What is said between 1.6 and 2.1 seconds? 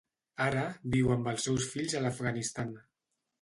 fills a